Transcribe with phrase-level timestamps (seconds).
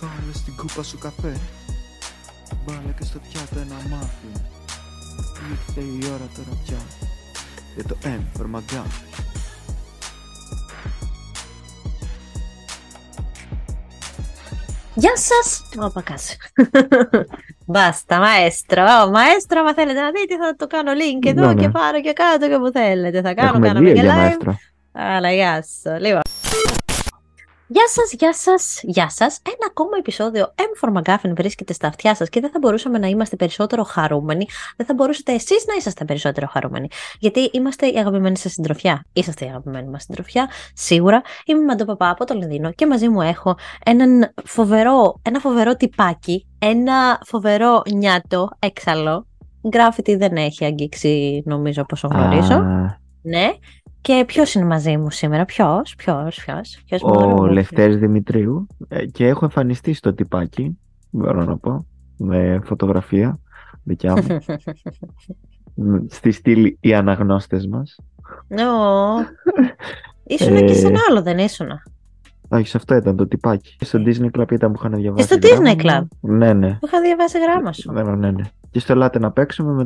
[0.00, 1.36] Βάλε στην κούπα σου καφέ
[2.66, 4.30] Βάλε και στο πιάτο ένα μάφι
[5.50, 6.78] Ήρθε η ώρα τώρα πια
[7.74, 9.24] Για το M for McGuffin
[14.94, 15.62] Γεια σας!
[15.84, 16.36] Ω, πακάς.
[17.66, 18.82] Μπάστα, μαέστρο.
[18.82, 21.60] Ω, μαέστρο, άμα θέλετε να δείτε, θα το κάνω link εδώ Ναι, ναι.
[21.62, 23.20] και πάρω και κάτω και που θέλετε.
[23.22, 24.16] Θα κάνω, Έχουμε κάναμε δύο και για live.
[24.16, 24.58] μαέστρο.
[24.92, 26.00] Αλλά γεια σας.
[26.00, 26.20] Λοιπόν.
[27.72, 29.40] Γεια σας, γεια σας, γεια σας.
[29.46, 33.06] Ένα ακόμα επεισόδιο M for McGuffin βρίσκεται στα αυτιά σας και δεν θα μπορούσαμε να
[33.06, 34.46] είμαστε περισσότερο χαρούμενοι.
[34.76, 36.88] Δεν θα μπορούσατε εσείς να είσαστε περισσότερο χαρούμενοι.
[37.18, 39.04] Γιατί είμαστε η αγαπημένη σας συντροφιά.
[39.12, 41.22] Είσαστε η αγαπημένη μας συντροφιά, σίγουρα.
[41.44, 45.76] Είμαι η Μαντώ Παπά από το Λονδίνο και μαζί μου έχω έναν φοβερό, ένα φοβερό
[45.76, 49.26] τυπάκι, ένα φοβερό νιάτο έξαλλο.
[49.68, 52.54] Γκράφιτι δεν έχει αγγίξει, νομίζω, πόσο γνωρίζω.
[52.54, 53.50] Α, Ναι.
[54.00, 56.82] Και ποιος είναι μαζί μου σήμερα, ποιος, ποιος, ποιος.
[56.86, 60.78] Ποιος Ο Λευτέρης Δημητρίου ε, και έχω εμφανιστεί στο τυπάκι,
[61.10, 63.38] μπορώ να πω, με φωτογραφία
[63.82, 64.38] δικιά μου,
[65.86, 67.96] μ, στη στήλη οι αναγνώστες μας.
[68.50, 69.18] Ω.
[70.34, 71.82] Ήσουνα και σε ένα άλλο, δεν ήσουνα.
[72.48, 73.76] Όχι, σε αυτό ήταν το τυπάκι.
[73.78, 75.26] Και στο Disney Club ήταν που είχαν διαβάσει.
[75.26, 76.36] στο γράμμα Disney μου.
[76.36, 76.76] Ναι, ναι.
[76.80, 77.92] Που είχα διαβάσει γράμμα σου.
[77.92, 78.42] Ναι, ναι, ναι.
[78.70, 79.82] Και στο Ελάτε να παίξουμε με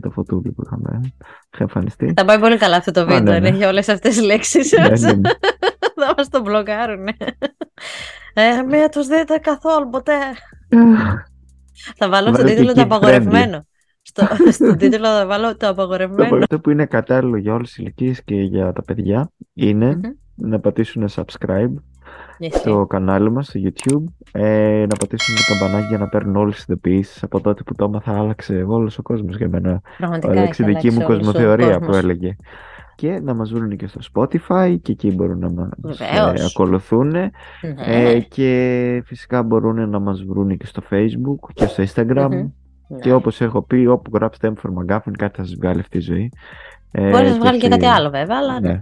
[0.00, 1.00] το φωτούλι που είχαμε.
[1.52, 2.12] Είχα εμφανιστεί.
[2.16, 3.48] Θα πάει πολύ καλά αυτό το Α, βίντεο, ναι, αν ναι.
[3.48, 4.72] έχει όλες αυτές τις λέξεις.
[4.72, 5.30] Ναι, ναι, ναι.
[6.00, 7.08] Θα μας το μπλοκάρουν.
[8.34, 10.18] Ε, μία τους δείτε καθόλου ποτέ.
[11.96, 13.66] Θα βάλω στον Βάλε τίτλο και το kid απαγορευμένο.
[14.02, 16.36] Στο, στον τίτλο θα βάλω το απαγορευμένο.
[16.36, 20.10] Αυτό που είναι κατάλληλο για όλες τις ηλικίες και για τα παιδιά είναι Μμμ.
[20.34, 21.74] να πατήσουν subscribe
[22.40, 22.58] Ισχύει.
[22.58, 26.64] στο κανάλι μας στο YouTube ε, να πατήσουν το καμπανάκι για να παίρνουν όλες τις
[26.64, 30.66] ειδοποιήσεις από τότε που το έμαθα άλλαξε όλος ο κόσμος για μένα Πραγματικά άλλαξε η
[30.66, 31.98] έχει δική μου αλλάξει όλος ο κοσμοθεωρία που κόσμος.
[32.02, 32.36] έλεγε
[32.94, 36.40] και να μας βρουν και στο Spotify και εκεί μπορούν να μας Βεβαίως.
[36.40, 37.30] ε, ακολουθούν Ναι.
[37.86, 42.48] ε, και φυσικά μπορούν να μας βρουν και στο Facebook και στο Instagram Μμμ.
[43.00, 43.14] και Ναι.
[43.14, 46.32] όπως έχω πει όπου γράψετε M for McGuffin κάτι θα σας βγάλει αυτή η ζωή
[46.90, 48.80] ε, Μπορείς να σου βγάλει και εσύ- κάτι άλλο βέβαια, αλλά ναι.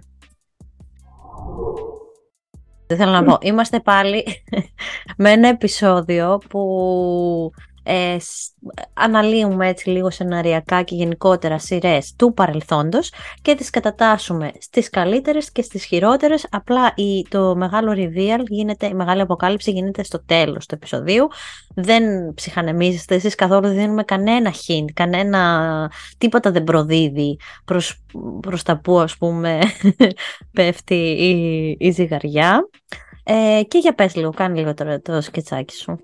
[2.88, 3.38] Δεν θέλω να πω.
[3.40, 4.24] Είμαστε πάλι
[5.16, 7.52] με ένα επεισόδιο που
[7.82, 8.52] ε, σ-
[8.94, 13.12] αναλύουμε έτσι λίγο σεναριακά και γενικότερα σειρές του παρελθόντος
[13.42, 16.46] και τις κατατάσσουμε στις καλύτερες και στις χειρότερες.
[16.50, 21.28] Απλά η, το μεγάλο reveal γίνεται, η μεγάλη αποκάλυψη γίνεται στο τέλος του επεισοδίου.
[21.74, 28.04] Δεν ψυχανεμίζεστε εσείς καθόλου, δεν δίνουμε κανένα hint, κανένα, τίποτα δεν προδίδει προς,
[28.40, 29.58] προς τα που ας πούμε
[30.52, 32.68] πέφτει η, η ζυγαριά.
[33.24, 35.98] Ε, και για πες λίγο, κάνει λίγο τώρα το σκετσάκι σου.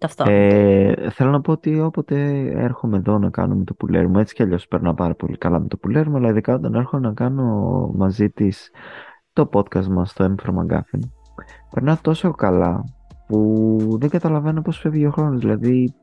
[0.00, 0.24] Το αυτό.
[0.28, 4.42] Ε, θέλω να πω ότι όποτε έρχομαι εδώ να κάνουμε το πουλέρι μου, έτσι κι
[4.42, 7.44] αλλιώς περνάω πάρα πολύ καλά με το πουλέρι μου, αλλά ειδικά όταν έρχομαι να κάνω
[7.94, 8.70] μαζί της
[9.32, 11.00] το podcast μας, το M from McGuffin,
[11.74, 12.84] περνάω τόσο καλά
[13.26, 15.40] που δεν καταλαβαίνω πώς φεύγει ο χρόνος.
[15.40, 15.94] Δηλαδή,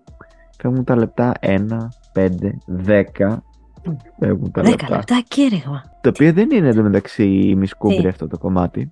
[0.62, 1.68] φεύγουν τα λεπτά 1,
[2.14, 2.28] 5,
[2.86, 3.42] 10,
[4.20, 4.96] φεύγουν τα Δέκα λεπτά.
[4.96, 5.84] λεπτά κήρυγμα.
[6.02, 8.90] Το οποίο δεν είναι εντωμεταξύ η μισκούμπρη Τι; αυτό το κομμάτι.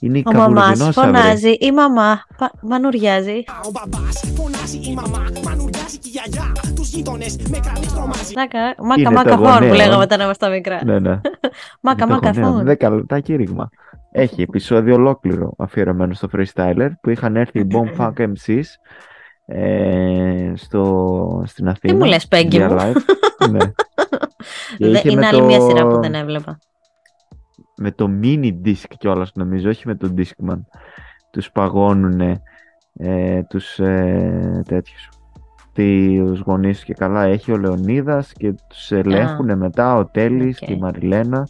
[0.00, 1.10] Είναι η Ο μαμάς καβουρδινόσαυρη.
[1.18, 3.44] φωνάζει, η μαμά πα, μανουριάζει.
[3.64, 6.52] Ο μπαμπάς φωνάζει η μαμά, μανουριάζει και η γιαγιά.
[6.74, 8.34] Τους γείτονες με κρανί τρομάζει.
[8.36, 9.74] Μάκα, μάκα, Είναι μάκα το φόν που γονέο.
[9.74, 10.80] λέγαμε όταν ήμασταν μικρά.
[10.84, 11.20] Ναι, ναι.
[11.86, 12.76] Μάκα, Είναι το μάκα γονέο.
[12.78, 12.90] φόν.
[12.90, 13.68] 10 λεπτά κήρυγμα.
[14.12, 18.62] Έχει επεισόδιο ολόκληρο αφιερωμένο στο freestyler που είχαν έρθει οι Bomb Funk MCs
[19.46, 21.92] ε, στο, στην Αθήνα.
[21.92, 22.96] Τι μου λες, Πέγκυ μου; live.
[23.50, 23.58] ναι.
[24.78, 26.58] Και Δε- είχε είναι με άλλη το- μια σειρά που δεν έβλεπα.
[27.76, 30.60] Με το mini disc κιόλας νομίζω, όχι με το Discman.
[31.30, 32.42] Τους παγώνουνε
[32.98, 35.08] ε, τους ε, τέτοιους
[35.74, 40.66] τους γονείς και καλά έχει ο Λεωνίδας και τους ελέγχουν μετά ο Τέλης οκ.
[40.66, 41.48] και η Μαριλένα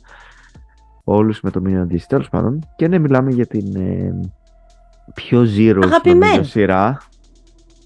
[1.05, 4.21] όλους με το mini disc τέλος πάντων και ναι μιλάμε για την ε,
[5.15, 6.19] πιο zero Αγαπημένη.
[6.33, 6.99] νομίζω, σειρά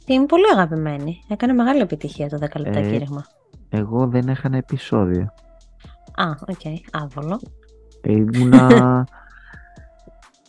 [0.07, 1.17] Είναι πολύ αγαπημένη.
[1.29, 3.25] Έκανε μεγάλη επιτυχία το 10 λεπτά Ε, κήρυγμα.
[3.69, 5.23] εγώ δεν έχανα επεισόδιο
[6.17, 7.41] Α, οκ, άβολο.
[8.01, 9.07] Ε, ήμουνα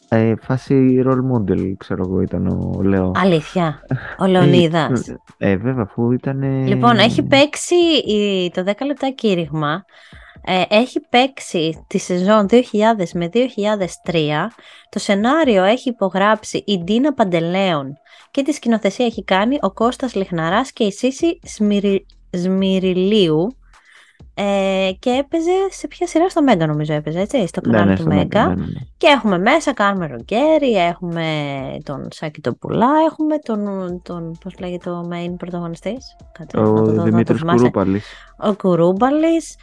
[0.09, 3.81] ε, φάση role model ξέρω εγώ ήταν ο Λέο Αλήθεια.
[4.19, 5.07] Ο Λεωνίδας.
[5.07, 6.67] Ε, ε, βέβαια, αφού ήταν.
[6.67, 7.75] Λοιπόν, έχει παίξει
[8.05, 9.85] η- το 10 λεπτά κήρυγμα.
[10.45, 14.51] Ε, έχει παίξει τη σεζόν 2000 με 2003.
[14.89, 17.93] Το σενάριο έχει υπογράψει η Ντίνα Παντελέων
[18.31, 22.05] και τη σκηνοθεσία έχει κάνει ο Κώστας Λιχναράς και η Σύση Σμυρι...
[22.31, 23.55] Σμυριλίου.
[24.43, 27.95] Ε, και έπαιζε σε ποια σειρά στο Μέγκα νομίζω έπαιζε έτσι, στο Ναι, κανάλι ναι,
[27.95, 28.47] του στο Μέγκα.
[28.47, 28.79] Μέγκα, ναι, ναι, ναι.
[28.97, 31.23] Και έχουμε μέσα Κάρμεν Ρογκέρι, έχουμε
[31.83, 36.15] τον Σάκη τον Πουλά, έχουμε τον, τον πώς λέγεται ο main πρωταγωνιστής.
[36.31, 37.57] Κάτσε, να το δω, Ο να το Δημήτρης θυμάσαι.
[37.57, 38.05] Κουρούπαλης.
[38.43, 39.55] Ο Κουρούμπαλης.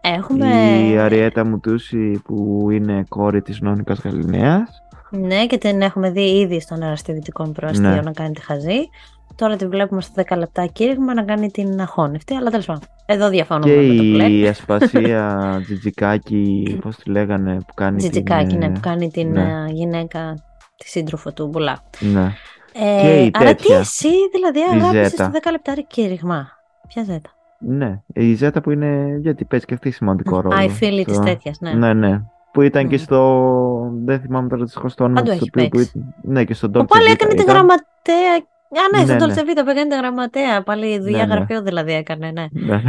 [0.00, 0.46] Έχουμε.
[0.90, 4.82] Η Αριέτα Μουτούση που είναι κόρη της Νόνικας Γαλιναίας.
[5.18, 8.00] Ναι, και την έχουμε δει ήδη στον αεραστηβητικό προαστίο Ναι.
[8.00, 8.88] να κάνει τη χαζή.
[9.34, 12.82] Τώρα τη βλέπουμε στο 10 λεπτά κήρυγμα να κάνει την αχώνευτη, αλλά τέλος πάντων.
[13.06, 14.32] Εδώ διαφωνούμε Και με το πλέον.
[14.42, 18.58] η Ασπασία Τζιτζικάκη, πώς τη λέγανε, που κάνει Τζιτζικάκη, την...
[18.58, 19.40] ναι, ε, που κάνει την ναι.
[19.42, 20.34] ε, γυναίκα,
[20.76, 21.82] της σύντροφο του Μπουλά.
[22.00, 22.32] Ναι.
[22.72, 25.30] Ε, Και η άρα τι τέτοια, εσύ δηλαδή η αγάπησες Ζέτα.
[25.30, 26.48] το 10 λεπτά κήρυγμα.
[26.88, 30.54] Ποια ζέτα; Ναι, η Ζέτα που είναι, γιατί παίζει και αυτή σημαντικό ρόλο.
[30.56, 31.72] Α, η φίλη στο- της τέτοιας, ναι.
[31.72, 32.20] Ναι, ναι.
[32.56, 33.02] Που ήταν και Μμμ.
[33.02, 33.90] στο.
[34.04, 35.98] Δεν θυμάμαι τώρα το στο όνομα Παντού του έχει τοπίου που παίξει.
[35.98, 36.14] ήταν.
[36.22, 37.54] Ναι, και στον Που Dolce πάλι Vita έκανε τη ήταν.
[37.54, 38.34] γραμματέα.
[38.70, 39.34] Α, ναι, Ναι, στον ναι.
[39.34, 40.62] Dolce Vita που έκανε τη γραμματέα.
[40.62, 41.34] Πάλι δουλειά Ναι, ναι.
[41.34, 42.46] γραφείο δηλαδή έκανε, ναι.
[42.50, 42.82] Ναι.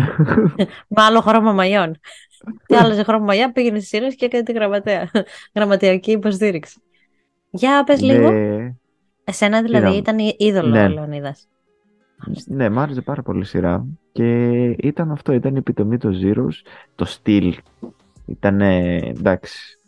[0.96, 2.00] Με άλλο χρώμα μαλλιών.
[2.66, 5.10] Τι άλλαζε χρώμα μαλλιά, πήγαινε στις σειρές και έκανε τη γραμματέα.
[5.56, 6.82] Γραμματειακή υποστήριξη.
[7.50, 8.32] Για πες λίγο.
[8.32, 8.74] Ναι,
[9.24, 9.98] Εσένα δηλαδή είδα.
[9.98, 10.84] ήταν η- είδωλο Ναι.
[10.86, 11.48] ο Λεωνίδας.
[12.26, 12.54] Μάλιστα.
[12.56, 13.86] ναι, μ' άρεσε πάρα πολύ η σειρά.
[14.12, 16.68] Και ήταν αυτό, ήταν η επιτομή των Zeros.
[16.96, 17.56] Το στυλ
[18.28, 19.80] ήταν εντάξει.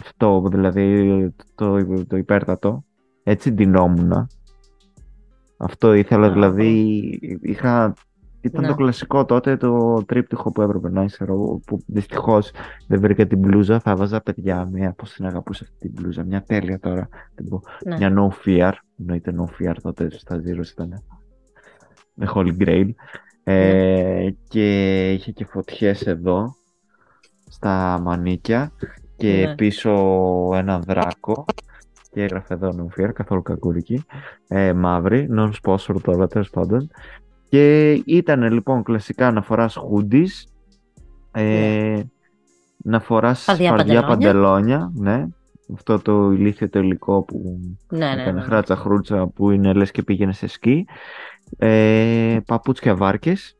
[0.00, 2.84] Αυτό δηλαδή το, το υπέρτατο.
[3.22, 4.28] Έτσι ντυνόμουνα.
[5.56, 6.70] Αυτό ήθελα Α, δηλαδή.
[7.42, 7.94] Είχα,
[8.40, 8.68] ήταν Ναι.
[8.68, 12.50] το κλασικό τότε το τρίπτυχο που έπρεπε να είσαι εγώ, που δυστυχώς
[12.86, 13.80] δεν βρήκα την μπλούζα.
[13.80, 14.92] Θα βάζα παιδιά μια.
[14.92, 16.24] Πώς την αγαπούσα αυτή την μπλούζα.
[16.24, 17.08] Μια τέλεια τώρα.
[17.34, 17.62] την πω.
[17.84, 17.96] Ναι.
[17.96, 18.72] Μια no fear.
[18.98, 21.02] Εννοείται no fear τότε στα Zeros ήταν.
[22.14, 22.90] Με Holy Grail.
[23.44, 26.54] Ε, και είχε και φωτιές εδώ
[27.58, 28.72] στα μανίκια
[29.16, 29.54] και Ναι.
[29.54, 29.92] πίσω
[30.54, 31.44] ένα δράκο
[32.12, 34.04] και έγραφε εδώ no fear, καθόλου κακούρικη
[34.48, 36.90] ε, μαύρη, non-sponsor τώρα τέλος πάντων
[37.48, 40.48] και ήταν λοιπόν κλασικά να φοράς hoodies
[41.32, 42.00] ε,
[42.76, 44.06] να φοράς Φαρδιά φαρδιά παντελόνια.
[44.06, 45.26] παντελόνια ναι,
[45.74, 47.58] αυτό το ηλίθιο το υλικό που
[47.88, 48.40] Ναι, ναι, έκανε ναι.
[48.46, 50.86] χράτσα χρούτσα που είναι λες και πήγαινε σε σκι
[51.58, 53.56] ε, παπούτσια βάρκες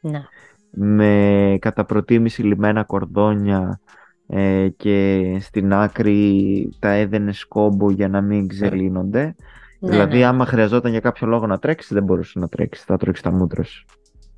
[0.00, 0.22] ναι.
[0.70, 3.80] Με κατά προτίμηση λιμένα κορδόνια
[4.26, 9.34] ε, και στην άκρη τα έδαινε σκόμπο για να μην ξελίνονται.
[9.78, 12.96] Ναι, δηλαδή ναι, άμα χρειαζόταν για κάποιο λόγο να τρέξει δεν μπορούσε να τρέξει, θα
[12.96, 13.84] τρώξει τα μούτρα σου.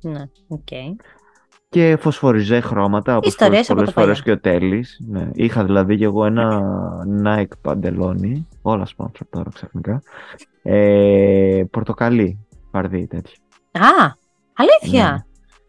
[0.01, 0.23] ναι.
[0.47, 0.67] οκ.
[1.69, 4.99] Και φωσφοριζέ χρώματα όπως Ιστορίες πολλές από το φορές και ο Τέλης.
[5.07, 5.29] Ναι.
[5.33, 6.61] Είχα δηλαδή και εγώ ένα
[7.25, 10.01] Nike παντελόνι, όλα sponsor τώρα ξαφνικά,
[10.63, 13.35] ε, πορτοκαλί, φαρδί τέτοιο.
[13.71, 14.13] Α,
[14.53, 15.25] αλήθεια.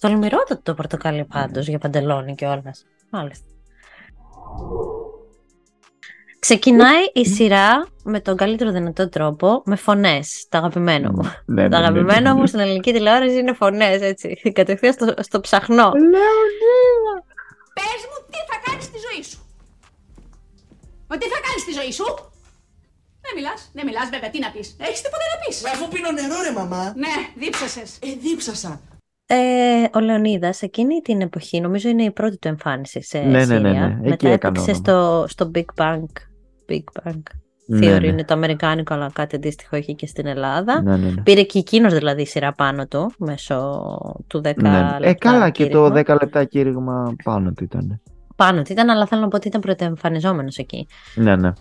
[0.09, 0.11] Ναι.
[0.11, 2.75] Τολμηρότατο το πορτοκαλί πάντως για παντελόνι κιόλας.
[3.11, 3.47] Μάλιστα.
[6.39, 11.23] Ξεκινάει η σειρά με τον καλύτερο δυνατό τρόπο, με φωνές, το αγαπημένο μου.
[11.47, 12.41] Ναι, ναι, Το ναι, αγαπημένο ναι.
[12.41, 14.41] μου στην ελληνική τηλεόραση είναι φωνές, έτσι.
[14.59, 15.91] Κατευθείαν στο, στο ψαχνό.
[17.75, 19.39] Πες μου τι θα κάνεις στη ζωή σου.
[21.09, 22.05] Μα τι θα κάνεις στη ζωή σου.
[23.21, 24.77] Δεν μιλάς, δεν μιλάς βέβαια, τι να πεις.
[24.79, 25.65] Έχεις τίποτα να πεις.
[25.65, 26.93] Αφού πίνω νερό ρε μαμά.
[26.97, 27.99] Ναι, δίψασες.
[28.03, 28.81] Ε, δίψασα.
[29.26, 29.37] Ε,
[29.94, 33.44] ο Λεωνίδας εκείνη την εποχή, νομίζω είναι η πρώτη του εμφάνιση σε Ναι, ναι, ναι,
[33.44, 33.71] σειρά.
[33.88, 33.99] ναι.
[34.03, 36.03] Εκεί Μετά έκανε έπαιξε στο, στο Big Bang.
[36.69, 37.21] Big Bang.
[37.67, 38.06] Ναι, Theory ναι.
[38.06, 40.82] είναι το αμερικάνικο, αλλά κάτι αντίστοιχο έχει και στην Ελλάδα.
[40.82, 41.23] Ναι, ναι, ναι.
[41.23, 43.82] Πήρε και εκείνος δηλαδή σειρά πάνω του, μέσω
[44.26, 44.50] του 10 Ναι.
[44.53, 44.99] λεπτά.
[45.03, 46.15] Ε, καλά και το κήρυγμα.
[46.17, 48.00] 10 λεπτά κήρυγμα πάνω του ήταν.
[48.37, 50.87] Πάνω του ήταν, αλλά θέλω να πω ότι ήταν πρωτοεμφανιζόμενος εκεί.
[51.15, 51.53] Ναι, ναι.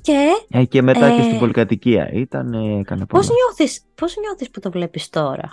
[0.00, 3.38] Και Ε, και μετά και Ε, στην πολυκατοικία ήταν, ε, έκανε πώς πολλά.
[3.44, 5.48] νιώθεις πώς νιώθεις που το βλέπεις τώρα,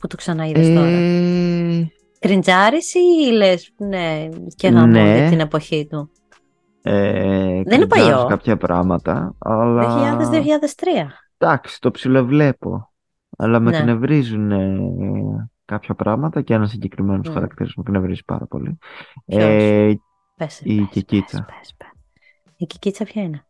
[0.00, 0.86] που το ξαναείδες τώρα.
[0.88, 5.16] Ε, Κριντζάρεις ή λες, ναι, και γαμό Ναι.
[5.18, 6.10] για την εποχή του;
[6.82, 8.26] ε, Δεν είναι κριτζάρεις παλιό.
[8.28, 11.12] κάποια πράγματα, αλλά 2000-2003.
[11.38, 12.92] εντάξει, το ψιλοβλέπω.
[13.38, 13.76] Αλλά με Ναι.
[13.76, 17.32] εκνευρίζουν ε, κάποια πράγματα και ένα συγκεκριμένο Ναι.
[17.32, 18.78] χαρακτήρας μου εκνευρίζει πάρα πολύ.
[19.26, 19.94] Ποιος; Ε,
[20.36, 21.44] Πες, Η πες, Κικίτσα.
[21.44, 21.88] πες, πες, πες.
[22.56, 23.44] Η Κικίτσα ποια είναι;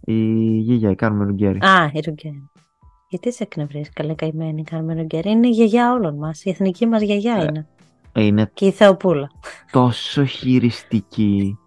[0.00, 0.14] η
[0.58, 1.58] Γίγια, η Κάρμεν Ρουγκέρι.
[1.58, 2.50] Α, η Ρουγκέρι.
[3.12, 5.30] Γιατί σε εκνευρίζει καλή καημένη η Κάρμεν Ρουγκέρι.
[5.30, 6.44] Είναι η γιαγιά όλων μας.
[6.44, 7.66] Η εθνική μας γιαγιά Ε, είναι.
[8.26, 9.30] Είναι Και η Θεοπούλα.
[9.72, 11.58] τόσο χειριστική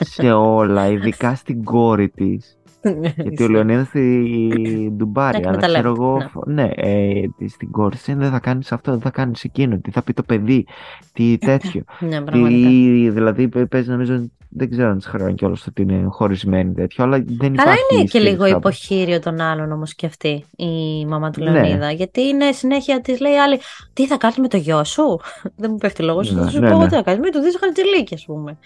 [0.00, 2.58] σε όλα, ειδικά στην κόρη της.
[3.16, 6.28] Γιατί ο Λεωνίδας στη Ντουμπάρι, Να αλλά ξέρω εκμεταλλεύεται, εγώ, ναι.
[6.28, 9.44] φο- ναι, ε, τη- στην κόρη της, «Ε, δεν θα κάνεις αυτό, δεν θα κάνεις
[9.44, 10.66] εκείνο, τι θα πει το παιδί,
[11.12, 11.82] τι τέτοιο.
[12.00, 12.68] Ναι, πραγματικά.
[12.68, 17.04] τι, δηλαδή παι- παίζει νομίζω, δεν ξέρω αν της χρεώνει κιόλας ότι είναι χωρισμένη τέτοιο,
[17.04, 18.56] αλλά δεν Καλά υπάρχει είναι και σχέση λίγο κάπου.
[18.56, 21.50] υποχείριο των άλλων όμως και αυτή η μαμά του Ναι.
[21.50, 21.90] Λεωνίδα.
[21.90, 23.58] Γιατί είναι συνέχεια της λέει άλλη,
[23.92, 25.20] Τι θα κάνεις με το γιο σου;
[25.60, 26.32] δεν μου πέφτει λόγος.
[26.32, 26.88] Ναι, θα σου ναι, πω ναι.
[26.88, 27.20] τι θα κάνεις.
[27.20, 28.58] Μην του δει χαρτζηλίκι, ας πούμε.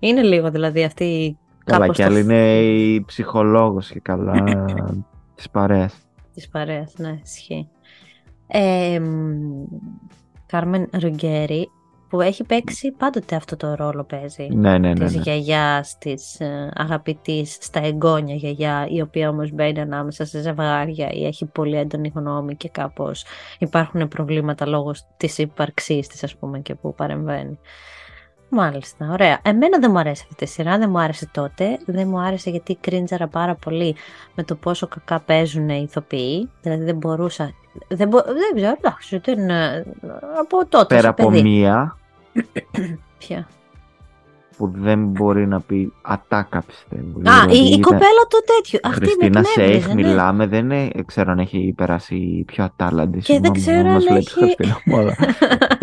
[0.00, 1.38] Είναι λίγο δηλαδή αυτή.
[1.64, 4.64] Καλά κάπως και το άλλη είναι η ψυχολόγος και καλά
[5.34, 5.94] της παρέας.
[6.34, 7.68] Της παρέας, ναι, ισχύει.
[8.46, 9.64] Ε, μ,
[10.46, 11.68] Κάρμεν Ρουγκέρι,
[12.10, 14.48] που έχει παίξει πάντοτε αυτό το ρόλο παίζει.
[14.50, 15.04] Ναι, ναι, ναι.
[15.04, 15.22] Της ναι.
[15.22, 21.26] γιαγιάς, της ε, αγαπητής στα εγγόνια γιαγιά, η οποία όμως μπαίνει ανάμεσα σε ζευγάρια ή
[21.26, 23.24] έχει πολύ έντονη γνώμη και κάπως
[23.58, 27.58] υπάρχουν προβλήματα λόγω της ύπαρξής της ας πούμε και που παρεμβαίνει.
[28.52, 29.38] Μάλιστα, ωραία.
[29.42, 31.78] Εμένα δεν μου αρέσει αυτή τη σειρά, δεν μου άρεσε τότε.
[31.86, 33.94] Δεν μου άρεσε γιατί κρίντζαρα πάρα πολύ
[34.34, 36.48] με το πόσο κακά παίζουν οι ηθοποιοί.
[36.62, 37.52] Δηλαδή δεν μπορούσα.
[37.88, 38.18] Δεν, μπο...
[38.22, 39.84] δεν ξέρω, εντάξει, δεν, ε,
[40.40, 40.86] από τότε.
[40.94, 41.42] Πέρα σαν από παιδί.
[41.42, 41.96] μία
[43.18, 43.46] Ποια;
[44.56, 47.18] που δεν μπορεί να πει ατάκα πιστεύω.
[47.18, 48.78] Α, Δηλαδή η, η ήταν- κοπέλα του τέτοιου.
[48.82, 49.94] Αυτή με Χριστίνα εκνεύριζε, Σέιχ, ναι.
[49.94, 53.18] μιλάμε, δεν ε, ξέρω αν έχει περάσει πιο ατάλλαντη.
[53.18, 54.56] Και δεν συγγνώμη, ξέρω όμως αν λέει έχει-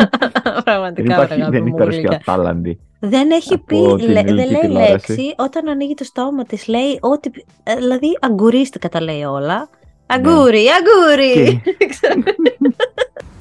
[1.02, 2.32] Χριστίνα μου, αλλά δεν Πραγματικά, υπάρχει, ωραία, δεν αγάπη έχει μου, περάσει πιο γλυκά.
[2.32, 2.78] ατάλλαντη.
[3.00, 5.10] Δεν έχει από πει, την λέ- δεν ελληνική λέει τηλεόραση.
[5.12, 6.66] λέξη όταν ανοίγει το στόμα της.
[6.68, 7.30] Λέει ότι,
[7.62, 9.68] ε, δηλαδή αγκουρίστηκα τα λέει όλα.
[10.06, 11.62] Αγκούρι, αγκούρι!
[11.92, 12.14] Ξέρω.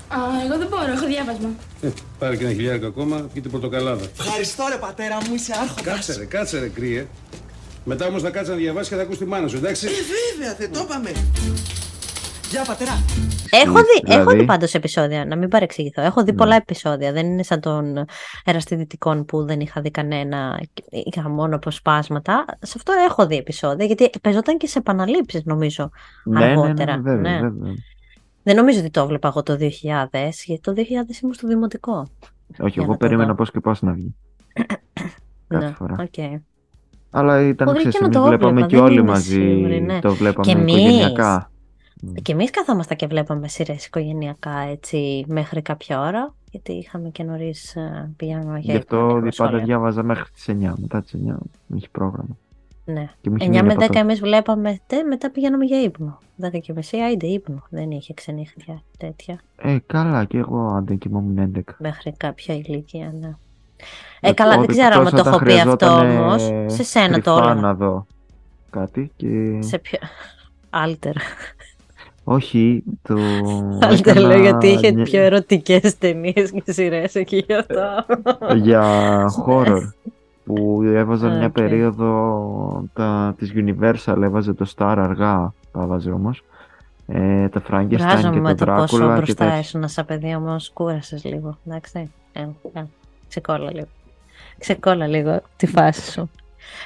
[0.10, 1.50] Α, εγώ δεν μπορώ, έχω διάβασμα.
[1.82, 1.88] Ε,
[2.20, 4.06] πάρε και ένα χιλιάρικο ακόμα, πείτε πορτοκαλάδα.
[4.20, 5.84] Ευχαριστώ ρε πατέρα μου, είσαι άρχοντας.
[5.84, 7.06] Κάτσε ρε, κάτσε ρε, κρύε.
[7.86, 10.56] Μετά όμως θα κάτσει να διαβάσει και θα ακούσει τη μάνα σου, εντάξει; Ε, βέβαια,
[10.60, 11.12] δεν το είπαμε.
[12.50, 12.92] Γεια πατέρα.
[13.50, 16.02] Έχω δει, έχω δηλαδή; δει πάντως επεισόδια, να μην παρεξηγηθώ.
[16.02, 17.12] Έχω δει πολλά επεισόδια.
[17.12, 18.06] Δεν είναι σαν τον
[18.46, 20.60] Εραστή Δυτικών που δεν είχα δει κανένα.
[20.90, 22.46] Είχα μόνο αποσπάσματα.
[22.62, 25.90] Σε αυτό έχω δει επεισόδια, γιατί παίζονταν και σε επαναλήψεις νομίζω.
[26.24, 26.98] Ναι, ναι, ναι, αργότερα.
[27.02, 27.50] βέβαια, Ναι.
[27.50, 27.74] βέβαια.
[28.44, 32.08] Δεν νομίζω ότι το έβλεπα εγώ το 2000, γιατί το 2000 ήμουν στο δημοτικό.
[32.60, 33.36] Όχι, Για εγώ να το περίμενα δω.
[33.36, 34.16] πώς και πώς να βγει.
[35.48, 35.96] Κάθε ναι, φορά.
[36.00, 36.42] οκ.
[37.10, 39.34] Αλλά ήταν, Μπορεί ξέρεις, και να εμείς το βλέπαμε έβλεπα, και δεν όλοι είμαι μαζί,
[39.34, 40.00] σίγουρη, ναι.
[40.00, 41.02] το βλέπαμε Και εμείς.
[42.02, 42.22] Οικογενειακά.
[42.22, 47.76] Και εμείς καθόμασταν και βλέπαμε σειρές οικογενειακά έτσι μέχρι κάποια ώρα, γιατί είχαμε και νωρίς
[47.76, 49.60] ε, πηγαίνουμε για Γι' αυτό ύπνο, πάντα σχολείο.
[49.66, 50.74] διάβαζα μέχρι τις 9.
[50.78, 51.36] Μετά τις 9
[51.76, 52.38] είχε πρόγραμμα.
[52.86, 53.10] Ναι.
[53.22, 54.00] Και μου είχε 9 μείνει με από 10 τότε.
[54.00, 56.20] εμείς βλέπαμε, τε, μετά πηγαίναμε για ύπνο.
[56.42, 57.64] 10 και μεσία, είτε ύπνο.
[57.70, 61.62] Δεν είχε ξενύχτια τέτοια Ε, καλά, και εγώ άντε κοιμόμουν 11.
[61.78, 63.28] μέχρι κάποια ηλικία, ναι.
[64.20, 66.50] Ε, Ε, καλά, δεν ότι ξέρω αν εκτός το έχω όταν πει αυτό χρειαζόταν, όμως.
[66.50, 67.62] ε, Σε σένα το κρυφά έλεγα.
[67.62, 68.06] να δω
[68.70, 69.28] κάτι και...
[69.62, 70.00] Σε ποιο...
[70.70, 71.14] Άλτερ.
[72.30, 73.16] Όχι, το...
[73.82, 78.06] Άλτερ έκανα λέω γιατί είχε μια- πιο ερωτικές ταινίες και σειρές εκεί γι' αυτό.
[78.56, 78.84] για
[79.48, 79.92] horror
[80.46, 81.52] που έβαζαν μια Οκ.
[81.52, 86.44] περίοδο τα, της Universal έβαζε το Star αργά τα έβαζε όμως
[87.08, 90.06] ε, τα Frankenstein και Βράζομαι με το το πόσο Dracula και μπροστά τέτοια ήσουν σαν
[90.06, 91.58] παιδί, όμως κούρασες λίγο.
[91.68, 92.12] Εντάξει.
[92.34, 92.42] Ε,
[92.74, 92.84] ε,
[93.28, 93.88] ξεκόλα λίγο.
[94.58, 96.30] Ξεκόλα λίγο τη φάση σου.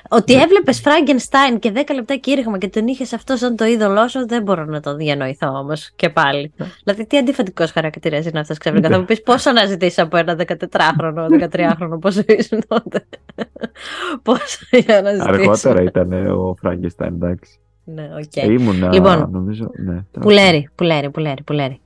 [0.09, 0.41] Ότι Ναι.
[0.41, 4.43] έβλεπες Φράγκενστάιν και 10 λεπτά κήρυγμα και τον είχες αυτό σαν το είδωλό σου, δεν
[4.43, 6.53] μπορώ να το διανοηθώ όμως και πάλι.
[6.83, 8.87] δηλαδή, τι αντιφατικός χαρακτήρας είναι αυτός ξαφνικά.
[8.87, 8.93] Ναι.
[8.93, 13.05] Θα μου πεις πώς αναζητήσει από ένα 14χρονο, 13χρονο, πόσο ήσουν τότε;
[14.23, 15.29] Πόσο για αναζητήσει.
[15.29, 18.35] αργότερα ήταν ε, ο Frankenstein εντάξει Ναι, οκ.
[18.35, 21.79] ε, ήμουνα Λοιπόν, νομίζω ναι, τέλος Πουλέρι, πουλέρι, πουλέρι, πουλέρι.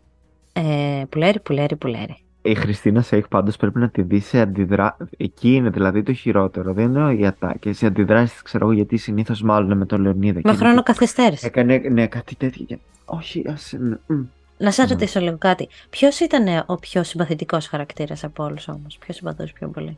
[0.54, 2.18] Ε, πουλέρι, πουλέρι, πουλέρι.
[2.46, 4.98] Η Χριστίνα Σέιχ πάντως πρέπει να τη δει σε αντιδρά...
[5.18, 6.74] Εκεί είναι δηλαδή το χειρότερο.
[6.74, 10.40] Δεν είναι οι ατάκες, οι αντιδράσεις, ξέρω εγώ, γιατί συνήθως μάλλον με τον Λεωνίδα.
[10.44, 11.46] Με και χρόνο είναι- καθυστέρηση.
[11.46, 12.66] Έκανε ναι, κάτι τέτοιο.
[12.66, 13.74] και- Όχι, ας...
[14.08, 14.14] μ,
[14.58, 14.88] Να σε Ναι.
[14.88, 15.68] ρωτήσω λίγο κάτι.
[15.90, 19.98] Ποιος ήταν ο πιο συμπαθητικός χαρακτήρας από όλους όμως, Ποιο συμπαθούσε πιο πολύ;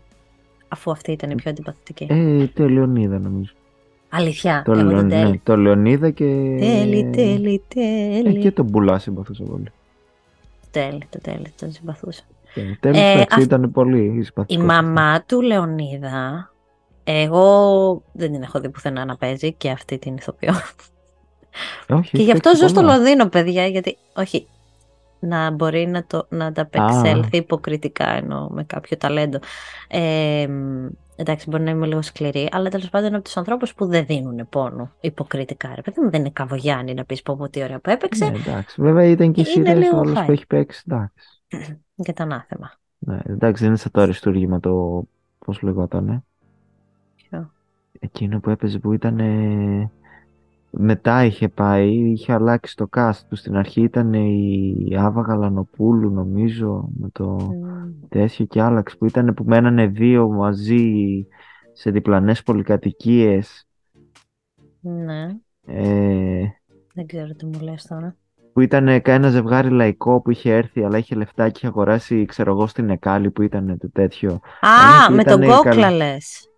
[0.67, 2.07] Αφού αυτή ήταν η πιο αντιπαθητική.
[2.09, 3.51] Ε, το Λεωνίδα νομίζω.
[4.09, 5.29] Αλήθεια; Το, εγώ Λεων- τον τέλει.
[5.31, 6.23] ναι, το Λεωνίδα και...
[6.59, 8.39] Τέλει, τέλει, Ε, τέλει.
[8.39, 9.71] και τον Μπουλά συμπαθούσα πολύ.
[10.61, 12.23] Το τέλει, το τέλει, τον συμπαθούσα.
[12.61, 14.65] Και Τέλος, Ε, εντάξει, αυ- ήταν πολύ Η συμπαθικός.
[14.65, 16.51] μαμά του Λεωνίδα,
[17.03, 20.53] εγώ δεν την έχω δει πουθενά να παίζει και αυτή την ηθοποιώ.
[21.89, 22.95] Όχι, Και έχει γι' αυτό παίξει ζω στο πολλά.
[22.95, 24.47] Λονδίνο, παιδιά, γιατί όχι.
[25.19, 29.39] Να μπορεί να, το, να ανταπεξέλθει υποκριτικά εννοώ με κάποιο ταλέντο.
[29.87, 30.85] Ε, μ,
[31.15, 34.05] εντάξει, μπορεί να είμαι λίγο σκληρή, αλλά τέλος πάντων είναι από τους ανθρώπους που δεν
[34.05, 35.71] δίνουν πόνο υποκριτικά.
[35.75, 38.37] Ρε παιδί μου, δεν είναι καβογιάννη να πεις πω πω τι ωραία που έπαιξε Ναι,
[38.37, 38.81] εντάξει.
[38.81, 40.25] Βέβαια ήταν και οι Είναι σειρές λίγο όλες hype.
[40.25, 40.83] που έχει παίξει.
[40.87, 41.41] Εντάξει.
[41.97, 42.71] για τα ανάθεμα.
[42.97, 45.03] Ναι, εντάξει, δεν είναι σαν το αριστούργημα το...
[45.45, 46.23] Πώς λεγότανε.
[47.15, 47.51] Ποιο;
[47.99, 49.19] Εκείνο που έπαιζε που ήταν...
[50.69, 53.35] Μετά είχε πάει, είχε αλλάξει το cast του.
[53.35, 59.33] Στην αρχή ήταν η Άβα Γαλανοπούλου νομίζω με το Μ, τέτοιο και άλλαξε που ήταν
[59.33, 61.27] που μένανε δύο μαζί
[61.73, 63.67] σε διπλανές πολυκατοικίες
[64.79, 66.43] Ναι, ε,
[66.93, 68.15] δεν ξέρω τι μου λες τώρα.
[68.57, 72.51] Που ήταν ένα ζευγάρι λαϊκό που είχε έρθει αλλά είχε λεφτά και είχε αγοράσει ξέρω
[72.51, 75.95] εγώ στην Εκάλη που ήταν το τέτοιο Α, που με τον ήταν η κόκλα καλ-
[75.95, 76.49] λες.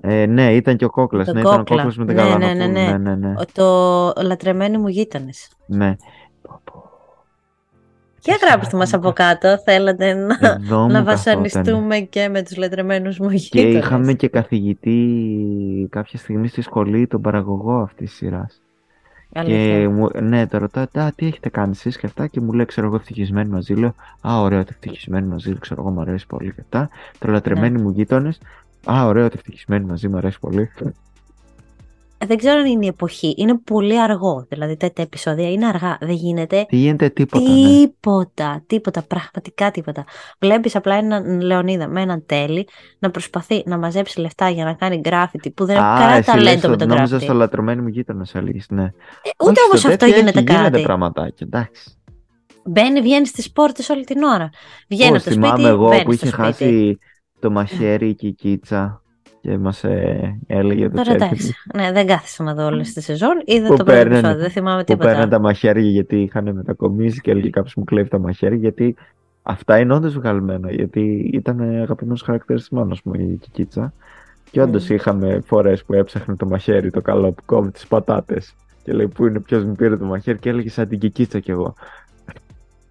[0.00, 1.76] ε, ναι ήταν και ο Κόκλας τον ναι, ήταν ο Κόκλα.
[1.76, 2.96] Κόκλας με την Ναι, ναι, Γαλανοπούλου ναι, ναι.
[2.98, 3.34] ναι, ναι, ναι.
[3.38, 5.50] Ο- Το λατρεμένοι μου γείτονες.
[5.66, 5.96] ναι.
[6.42, 6.84] Πω, πω.
[8.22, 11.04] Για Τι γράψτε μας σειρά από κάτω, θέλατε να, Εδώ μου να καθότανε.
[11.04, 13.74] βασανιστούμε και με τους λατρεμένους μου Και γείτονες.
[13.84, 18.62] είχαμε και καθηγητή κάποια στιγμή στη σχολή τον παραγωγό αυτής της σειράς.
[19.34, 19.80] Αλήθεια.
[19.80, 22.64] Και μου, ναι, το ρωτάω, «Α, τι έχετε κάνει εσείς και αυτά και μου λέει,
[22.66, 23.74] ξέρω εγώ, ευτυχισμένοι μαζί.
[23.74, 26.88] Λέω, Α, ωραίο, ότι ευτυχισμένοι μαζί, ξέρω εγώ, μου αρέσει πολύ και αυτά.
[27.18, 27.82] Τρολατρεμένοι Ναι.
[27.82, 28.40] μου γείτονες.
[28.90, 30.70] Α, ωραίο, ότι ευτυχισμένοι μαζί, μου αρέσει πολύ.
[32.26, 33.34] Δεν ξέρω αν είναι η εποχή.
[33.36, 34.46] Είναι πολύ αργό.
[34.48, 35.96] Δηλαδή τέτοια επεισόδια είναι αργά.
[36.00, 37.50] Δεν γίνεται Τι γίνεται, τίποτα.
[37.50, 37.54] Ναι.
[37.66, 38.62] τίποτα.
[38.66, 39.02] Τίποτα.
[39.02, 40.04] Πραγματικά τίποτα.
[40.38, 44.96] Βλέπεις απλά έναν Λεωνίδα με έναν τέλει να προσπαθεί να μαζέψει λεφτά για να κάνει
[44.96, 47.24] γκράφιτι που δεν έχει Α, κανένα εσύ λες ταλέντο με ότι τον νόμιζα γκράφιτι.
[47.24, 48.60] στο λατρωμένο μου γείτονα, έλεγε.
[48.68, 48.82] Ναι.
[48.82, 48.88] Ε,
[49.44, 50.82] Ούτε Όχι, όμως στο αυτό τέτοιο γίνεται έχει, Γίνεται κάτι.
[50.82, 51.94] πραγματάκια, εντάξει.
[52.64, 54.50] Μπαίνει, βγαίνει στις πόρτες όλη την ώρα.
[54.88, 56.46] Βγαίνει Πώς από το θυμάμαι σπίτι, εγώ μπαίνει που στο είχε σπίτι.
[56.46, 56.98] χάσει
[57.40, 59.02] το μαχαίρι η Κικίτσα
[59.40, 61.54] και μας ε, έλεγε το Τώρα τσέπη εντάξει.
[61.74, 63.42] Ναι, δεν κάθισα να δω όλε τι σεζόν.
[63.44, 64.40] Είδα Που το πρώτο παίρνανε- επεισόδιο.
[64.40, 65.08] Δεν θυμάμαι που τίποτα.
[65.08, 68.94] παίρναν τα μαχαίρια γιατί είχαν μετακομίσει και έλεγε κάποιος μου κλέβει τα μαχαίρια γιατί
[69.42, 73.92] αυτά είναι όντως βγαλμένα γιατί ήταν αγαπημένος χαρακτήρας της μάνας μου η Κικίτσα
[74.50, 74.90] και όντως Mm.
[74.90, 79.26] είχαμε φορές που έψαχνε το μαχαίρι το καλό που κόβει τις πατάτες και λέει πού
[79.26, 81.74] είναι ποιος μου πήρε το μαχαίρι και έλεγε σαν την Κικίτσα κι εγώ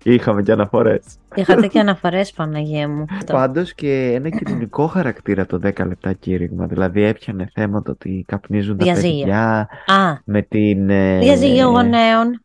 [0.03, 1.03] είχαμε και αναφορές.
[1.35, 3.05] Είχατε και αναφορές, Παναγία μου.
[3.11, 3.33] Αυτό.
[3.39, 6.67] Πάντως και ένα κοινωνικό χαρακτήρα το 10 λεπτά κήρυγμα.
[6.67, 9.23] Δηλαδή έπιανε θέματα ότι καπνίζουν τα Διαζύγιο.
[9.25, 10.89] παιδιά Α, με την.
[10.89, 12.43] ε, διαζύγιο γονέων.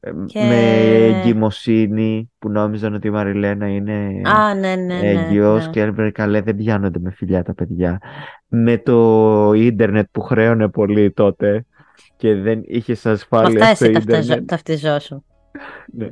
[0.00, 0.60] ε, και- Με
[1.06, 5.08] εγκυμοσύνη που νόμιζαν ότι η Μαριλένα είναι Α, ναι, ναι, ναι.
[5.08, 5.70] έγκυος ναι.
[5.72, 8.00] και έλεγε καλέ δεν πιάνονται με φιλιά τα παιδιά.
[8.48, 11.64] Με το ίντερνετ που χρέωνε πολύ τότε
[12.16, 14.48] και δεν είχε Με ασφάλεια αυτά στο εσύ ταυτιζό- ίντερνετ.
[14.48, 15.22] ταυτιζόσου.
[15.92, 16.08] Ναι.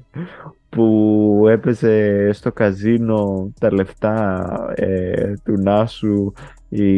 [0.69, 6.33] Που έπαιζε στο καζίνο τα λεφτά ε, του Νάσου
[6.69, 6.93] η,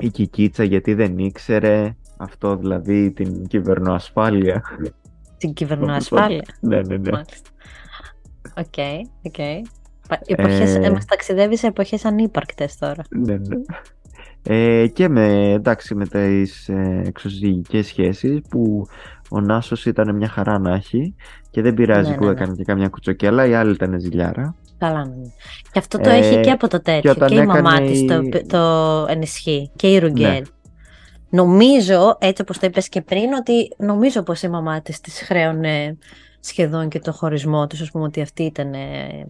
[0.00, 4.62] η Κικίτσα γιατί δεν ήξερε αυτό δηλαδή την κυβερνοασφάλεια.
[5.38, 6.44] Την κυβερνοασφάλεια.
[6.60, 7.10] ναι, ναι, ναι.
[7.10, 7.50] Μάλιστα.
[8.58, 8.74] Ok,
[9.22, 9.36] ok.
[10.08, 13.02] Πα- Εποχές, Ε, ε, μας ταξιδεύεις σε εποχές ανύπαρκτες τώρα.
[13.10, 13.56] ναι, ναι.
[14.48, 18.86] Ε, και με, εντάξει, με τις ε, εξωσυζυγικές σχέσεις που
[19.30, 21.14] ο Νάσος ήταν μια χαρά να έχει
[21.50, 22.36] και δεν πειράζει Ναι, που ναι, ναι.
[22.36, 24.54] έκανε και καμιά κουτσουκέλα, η άλλη ήταν ζηλιάρα.
[24.78, 25.14] Καλά ναι.
[25.72, 27.10] Και αυτό το Ε, έχει και από το τέτοιο.
[27.10, 28.58] όταν Και, η μαμά έκανε της το, η- το
[29.08, 29.70] ενισχύει.
[29.76, 30.30] Και η Ρουγκέλ.
[30.30, 30.40] Ναι.
[31.30, 35.98] Νομίζω, έτσι όπως το είπες και πριν, ότι νομίζω πως η μαμά της της χρέωνε
[36.40, 38.78] σχεδόν και το χωρισμό τους, ας πούμε ότι αυτή ήταν ε,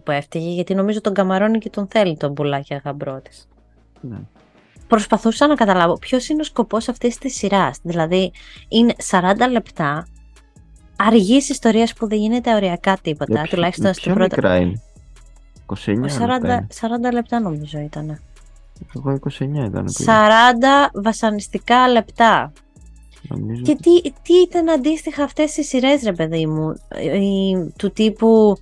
[0.03, 3.47] που έφταιγε, γιατί νομίζω τον καμαρώνει και τον θέλει τον πουλάκι αγαμπρό της.
[4.01, 4.17] Ναι.
[4.87, 7.77] Προσπαθούσα να καταλάβω ποιος είναι ο σκοπός αυτής της σειράς.
[7.83, 8.31] Δηλαδή,
[8.67, 10.07] είναι 40 λεπτά
[10.95, 14.35] αργής ιστορίας που δεν γίνεται ωριακά τίποτα, Για ποιο- τουλάχιστον στο ποια πρώτο...
[14.35, 14.81] μικρά είναι.
[15.65, 16.67] 29 40, λεπτά είναι.
[17.09, 18.19] 40 λεπτά νομίζω ήταν.
[18.95, 19.83] Εγώ 29 ήταν.
[19.85, 22.51] που 40 βασανιστικά λεπτά.
[23.29, 23.61] νομίζω.
[23.61, 26.73] Και τι, τι ήταν αντίστοιχα αυτές οι σειρές ρε παιδί μου,
[27.21, 28.57] η- του τύπου,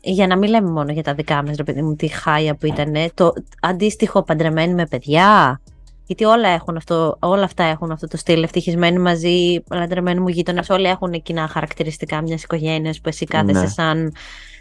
[0.00, 2.66] για να μην λέμε μόνο για τα δικά μας ρε παιδί μου, τη χάια που
[2.66, 5.60] ήταν, το αντίστοιχο παντρεμένοι με παιδιά.
[6.06, 8.42] Γιατί όλα, έχουν αυτό, όλα αυτά έχουν αυτό το στυλ.
[8.42, 13.66] Ευτυχισμένοι μαζί, παντρεμένοι μου γείτονες, όλοι έχουν κοινά χαρακτηριστικά μιας οικογένειας που εσύ κάθεσαι Ναι.
[13.66, 14.12] σαν,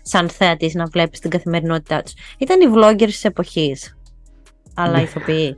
[0.02, 2.14] σαν θέατη να βλέπεις την καθημερινότητά τους.
[2.38, 3.98] Ήταν οι vloggers της εποχής.
[4.74, 5.02] Αλλά Ναι.
[5.02, 5.58] ηθοποιοί.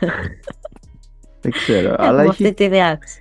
[1.40, 1.88] Δεν ξέρω.
[1.92, 3.18] Έχουμε αλλά αυτή έχει τη διάθεση.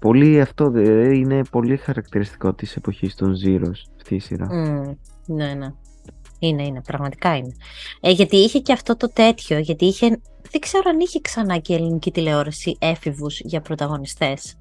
[0.00, 0.70] πολύ αυτό.
[0.70, 4.46] δε, Είναι πολύ χαρακτηριστικό της εποχής των Zeros αυτή η σειρά.
[4.54, 4.92] Μμ,
[5.26, 5.72] ναι, ναι.
[6.38, 7.54] Είναι, είναι, πραγματικά είναι.
[8.00, 10.08] Ε, γιατί είχε και αυτό το τέτοιο, γιατί είχε,
[10.50, 14.54] δεν ξέρω αν είχε ξανά και η ελληνική τηλεόραση έφηβους για πρωταγωνιστές.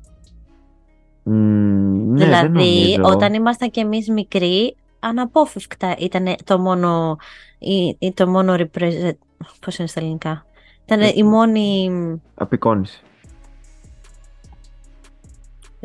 [1.23, 3.15] Μμ, ναι, δεν δηλαδή, νομίζω.
[3.15, 7.17] όταν ήμασταν κι εμείς μικροί, αναπόφευκτα ήταν το μόνο,
[7.59, 9.17] ή, ή το μόνο represent,
[9.61, 10.45] πώς είναι στα ελληνικά.
[10.85, 11.89] Ήταν Ε, η μόνη
[12.35, 13.01] Απεικόνηση.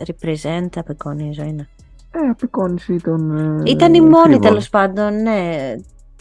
[0.06, 1.68] represent, απεικονίζω είναι.
[2.12, 3.36] Ε, απεικόνηση των.
[3.66, 4.40] ε, Ήταν η μόνη εφήβων.
[4.40, 5.74] τέλος πάντων, ναι,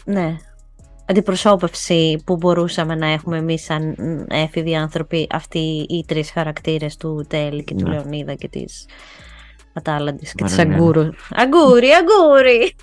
[0.04, 0.36] ναι.
[1.06, 7.24] Αντιπροσώπευση που μπορούσαμε να έχουμε εμείς σαν μ, έφηβοι άνθρωποι αυτοί οι τρεις χαρακτήρες του
[7.28, 7.94] Τέλη και του Ναι.
[7.94, 8.86] Λεωνίδα και της
[9.72, 10.80] Ατάλαντης και της Μαριλένα.
[10.82, 11.08] Αγκούρου.
[11.30, 12.74] Αγκούρι, αγκούρι!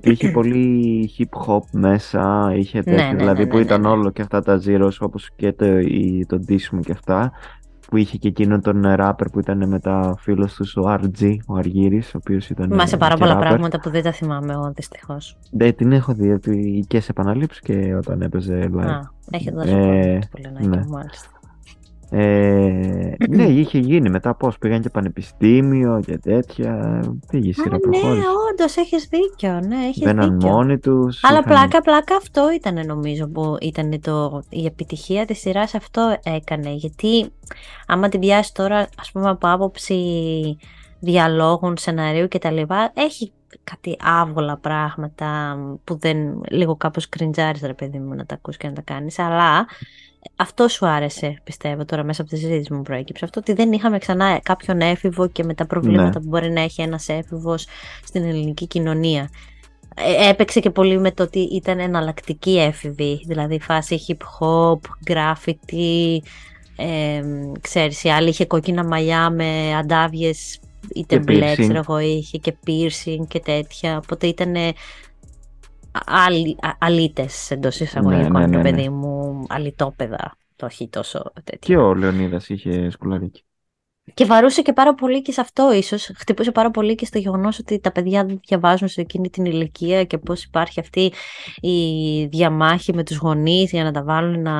[0.12, 3.88] Είχε πολύ hip hop μέσα, είχε Ναι, τέτοια, ναι, δηλαδή ναι, που ναι, ήταν ναι.
[3.88, 7.32] όλο και αυτά τα zeros όπως και το, η, το ντύσιμο και αυτά
[7.86, 11.54] που είχε και εκείνον τον rapper που ήταν με τα φίλος τους ο RG, ο
[11.56, 13.40] Αργύρης, ο οποίος ήταν Θυμάσαι ε, πάρα και πολλά rapper.
[13.40, 15.36] πράγματα που δεν τα θυμάμαι εγώ δυστυχώς.
[15.50, 18.86] Δεν την έχω δει ότι και σε επαναλήψεις και όταν έπαιζε live.
[18.86, 20.84] Α, έχει δώσει Ε, πολύ να ναι.
[20.88, 21.28] μάλιστα.
[22.10, 27.00] Ε, ναι, είχε γίνει μετά πώς πήγαν και πανεπιστήμιο και τέτοια.
[27.30, 28.26] Πήγε η Α, σειρά, ναι, προχώρησε.
[28.50, 30.48] όντως έχεις δίκιο, ναι, έχεις Μπαίναν δίκιο.
[30.54, 31.24] μόνοι τους.
[31.24, 36.16] Αλλά είχαν- πλάκα, πλάκα αυτό ήταν νομίζω που ήταν το, η επιτυχία της σειράς αυτό
[36.22, 37.32] έκανε γιατί
[37.86, 39.98] άμα την πιάσει τώρα ας πούμε από άποψη
[41.00, 42.58] διαλόγων, σενάριου κτλ.
[42.94, 43.32] Έχει
[43.64, 46.16] κάτι άβολα πράγματα που δεν
[46.50, 49.66] λίγο κάπως κριντζάρεις ρε παιδί μου να τα ακούς και να τα κάνεις αλλά
[50.36, 53.98] αυτό σου άρεσε πιστεύω τώρα μέσα από τη συζήτηση μου προέκυψε αυτό ότι δεν είχαμε
[53.98, 56.12] ξανά κάποιον έφηβο και με τα προβλήματα Ναι.
[56.12, 57.66] που μπορεί να έχει ένας έφηβος
[58.04, 59.28] στην ελληνική κοινωνία
[59.96, 64.78] Ε, έπαιξε και πολύ με το ότι ήταν εναλλακτική έφηβη δηλαδή φάση hip hop,
[65.12, 66.16] graffiti
[66.76, 67.22] ε,
[67.60, 70.58] ξέρεις η άλλη είχε κόκκινα μαλλιά με αντάβιες
[70.94, 71.56] είτε Και μπλε piercing.
[71.60, 74.54] ξέρω εγώ είχε και piercing και τέτοια οπότε ήταν
[76.78, 78.70] αλίτες εντός εισαγωγικών Ναι, ναι, ναι, ρε ναι.
[78.70, 83.44] παιδί μου αλιτόπεδα το όχι τόσο τέτοιο Και ο Λεωνίδας είχε σκουλαρίκι.
[84.14, 86.10] και βαρούσε και πάρα πολύ και σε αυτό ίσως.
[86.16, 90.04] Χτυπούσε πάρα πολύ και στο γεγονός ότι τα παιδιά δεν διαβάζουν σε εκείνη την ηλικία
[90.04, 91.12] και πώς υπάρχει αυτή
[91.60, 94.54] η διαμάχη με τους γονείς για να τα βάλουν να...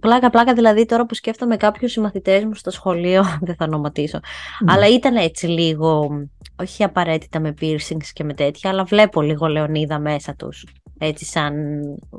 [0.00, 4.20] Πλάκα, πλάκα δηλαδή τώρα που σκέφτομαι κάποιους συμμαθητές μου στο σχολείο, δεν θα ονοματίσω,
[4.66, 6.08] αλλά ήταν έτσι λίγο,
[6.60, 10.64] όχι απαραίτητα με piercings και με τέτοια, αλλά βλέπω λίγο Λεωνίδα μέσα τους.
[10.98, 11.54] Έτσι σαν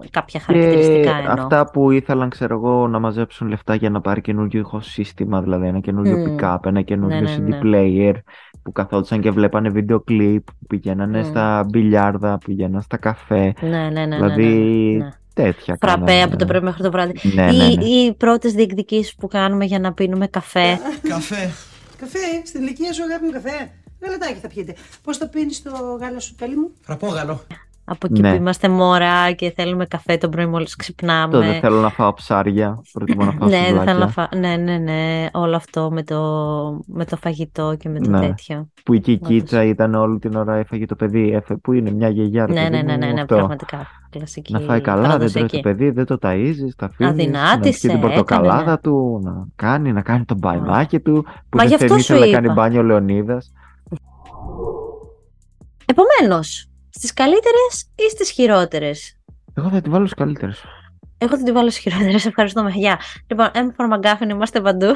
[0.10, 1.44] κάποια χαρακτηριστικά Και εννοώ.
[1.44, 5.80] αυτά που ήθελαν, ξέρω εγώ, να μαζέψουν λεφτά για να πάρει καινούργιο ηχοσύστημα, δηλαδή ένα
[5.80, 6.36] καινούργιο Μμμ.
[6.40, 7.60] pick-up, ένα καινούργιο Ναι, ναι, CD ναι.
[7.64, 8.14] player,
[8.64, 11.24] που καθόντουσαν και βλέπανε βίντεο κλιπ, που πηγαίνανε Μμ.
[11.24, 14.46] στα μπιλιάρδα, πηγαίναν στα καφέ, Ναι, ναι, ναι, ναι, δηλαδή
[14.98, 15.10] ναι, ναι.
[15.34, 16.24] τέτοια Φραπέ κάνανε.
[16.24, 17.14] από το πρωί μέχρι το βράδυ.
[17.22, 17.86] Ναι, ή, ναι, ναι.
[17.86, 20.80] ή οι πρώτες διεκδικήσεις που κάνουμε για να πίνουμε καφέ.
[21.10, 21.54] Καφέ.
[21.98, 23.72] Καφέ, στην ηλικία σου αγάπη μου καφέ.
[24.02, 24.76] Γαλατάκι θα πιείτε.
[25.04, 27.42] Πώς το πίνεις το γάλα σου, τέλει μου; Φραπόγαλο.
[27.88, 28.30] Από εκεί Ναι.
[28.30, 31.32] που είμαστε μωρά και θέλουμε καφέ το πρωί μόλις ξυπνάμε.
[31.34, 34.28] Το δεν θέλω να φάω ψάρια, προτιμώ να φάω ναι, δεν θέλω να σουβλάκια.
[34.32, 34.38] φά...
[34.38, 36.20] ναι, ναι, ναι, όλο αυτό με το,
[36.88, 38.20] με το φαγητό και με το Ναι.
[38.20, 38.68] τέτοιο.
[38.84, 39.28] Που εκεί η Όντως.
[39.30, 42.62] κίτσα ήταν όλη την ώρα έφαγε το παιδί, έφε- που είναι μια γιαγιά, ρε Ναι,
[42.62, 43.36] παιδί ναι, ναι, μου, ναι, ναι, αυτό.
[43.36, 43.88] πραγματικά.
[44.10, 45.60] Κλασική Να φάει καλά, δεν τρώει το παραδοσιακή.
[45.62, 48.78] παιδί, δεν το ταΐζεις, τα αφήνεις, να Αδυνάτησε, πιει την έκανε, πορτοκαλάδα ναι.
[48.78, 52.14] του, να κάνει, να κάνει το μπαϊμάκι του, που Μα γι' δεν αυτό θέλει σου
[52.14, 52.54] ήθελε να κάνει είπα.
[52.54, 53.52] μπάνιο ο Λεωνίδας.
[55.86, 59.18] Επομένως, στις καλύτερες ή στις χειρότερες;
[59.54, 60.64] Εγώ θα τη βάλω στους καλύτερες.
[61.18, 62.26] Εγώ θα την βάλω στις χειρότερες.
[62.26, 62.72] Ευχαριστούμε.
[62.72, 63.00] Γεια.
[63.28, 64.88] Λοιπόν, M4 McGuffin, είμαστε παντού.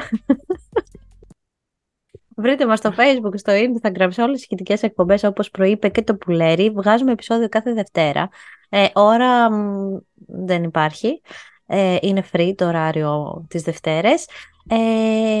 [2.36, 6.14] Βρείτε μας στο facebook, στο instagram, σε όλες τις σχετικές εκπομπές όπως προείπε και το
[6.14, 6.70] Πουλέρι.
[6.70, 8.28] Βγάζουμε επεισόδιο κάθε Δευτέρα.
[8.68, 11.20] Ε, ώρα μ, δεν υπάρχει.
[11.66, 14.28] Ε, είναι free το ωράριο τις Δευτέρες.
[14.68, 15.39] Ε, μ, και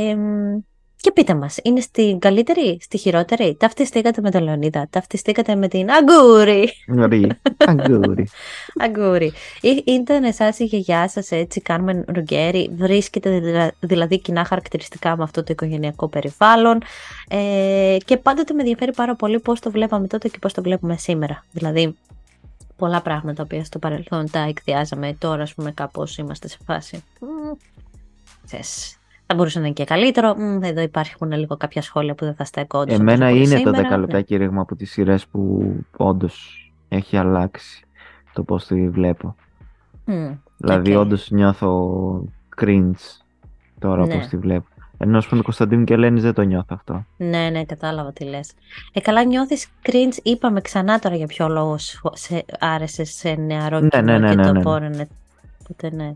[1.20, 3.54] πείτε μας, είναι στην καλύτερη, στη χειρότερη.
[3.58, 6.72] Ταυτιστήκατε με τον Λεωνίδα, ταυτιστήκατε με την Αγκούρη.
[7.08, 7.30] Ρί,
[7.66, 8.28] αγκούρι.
[8.84, 9.32] Αγκούρι.
[9.60, 12.70] Ή- Ήταν εσάς η γιαγιά σας έτσι, κάνουμε ρουγκέρι.
[12.74, 16.82] Βρίσκεται δηλα- δηλαδή κοινά χαρακτηριστικά με αυτό το οικογενειακό περιβάλλον.
[17.28, 20.96] Ε, και πάντοτε με ενδιαφέρει πάρα πολύ πώς το βλέπαμε τότε και πώς το βλέπουμε
[20.96, 21.44] σήμερα.
[21.52, 21.96] Δηλαδή,
[22.76, 25.16] πολλά πράγματα που στο παρελθόν τα εκδιάζαμε.
[25.18, 27.04] Τώρα, ας πούμε, κάπως είμαστε σε φάση.
[27.20, 27.52] «Μμ,
[28.46, 28.99] ξέρεις,
[29.30, 30.34] θα μπορούσε να είναι και καλύτερο.
[30.36, 33.74] Μμ, εδώ υπάρχουν λίγο κάποια σχόλια που δεν θα στέκουν όντως Εμένα όπως είναι το
[33.74, 33.96] σήμερα.
[33.96, 37.84] 10 λεπτά κήρυγμα από τις σειρές που όντως έχει αλλάξει
[38.32, 39.34] το πώς τη βλέπω.
[40.04, 40.14] Ναι.
[40.14, 41.00] Μμ, Δηλαδή οκ.
[41.00, 42.24] όντως νιώθω
[42.60, 43.20] cringe
[43.78, 44.14] τώρα Ναι.
[44.14, 44.66] πώς τη βλέπω.
[45.02, 47.04] Ενώ ας πούμε τον Κωνσταντίνο και Ελένης δεν το νιώθω αυτό.
[47.16, 48.52] Ναι, ναι, κατάλαβα τι λες.
[48.92, 53.80] Ε, καλά νιώθεις cringe, είπαμε ξανά τώρα για ποιο λόγο σου- σε άρεσε σε νεαρό
[53.80, 54.62] Ναι, κοινό ναι, ναι, και ναι, το ναι.
[54.62, 55.08] πόρενε.
[55.62, 56.14] Οπότε ναι.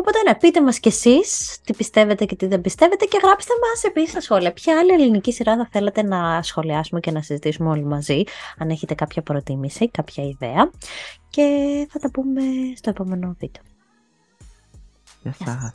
[0.00, 3.84] Οπότε ναι, πείτε μας κι εσείς τι πιστεύετε και τι δεν πιστεύετε και γράψτε μας
[3.84, 4.52] επίσης στα σχόλια.
[4.52, 8.22] Ποια άλλη ελληνική σειρά θα θέλετε να σχολιάσουμε και να συζητήσουμε όλοι μαζί,
[8.58, 10.70] αν έχετε κάποια προτίμηση, κάποια ιδέα.
[11.30, 11.46] Και
[11.90, 12.42] θα τα πούμε
[12.76, 13.62] στο επόμενο βίντεο.
[15.22, 15.72] Γεια σας.